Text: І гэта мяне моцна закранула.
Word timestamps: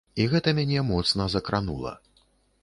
І 0.23 0.23
гэта 0.31 0.53
мяне 0.59 0.83
моцна 0.87 1.27
закранула. 1.35 1.93